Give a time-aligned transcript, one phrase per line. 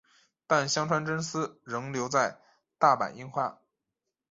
[0.47, 2.39] 但香川真司仍留在
[2.79, 3.59] 大阪樱花。